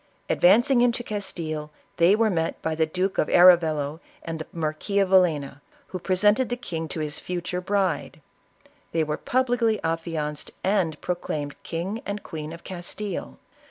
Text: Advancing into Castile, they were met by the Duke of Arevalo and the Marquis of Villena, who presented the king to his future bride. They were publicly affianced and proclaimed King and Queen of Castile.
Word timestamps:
Advancing 0.31 0.81
into 0.81 1.03
Castile, 1.03 1.69
they 1.97 2.15
were 2.15 2.31
met 2.31 2.59
by 2.63 2.73
the 2.73 2.87
Duke 2.87 3.19
of 3.19 3.27
Arevalo 3.29 3.99
and 4.23 4.39
the 4.39 4.47
Marquis 4.51 4.97
of 4.97 5.09
Villena, 5.09 5.61
who 5.89 5.99
presented 5.99 6.49
the 6.49 6.57
king 6.57 6.87
to 6.87 7.01
his 7.01 7.19
future 7.19 7.61
bride. 7.61 8.19
They 8.93 9.03
were 9.03 9.15
publicly 9.15 9.79
affianced 9.83 10.49
and 10.63 10.99
proclaimed 11.01 11.55
King 11.61 12.01
and 12.03 12.23
Queen 12.23 12.51
of 12.51 12.63
Castile. 12.63 13.37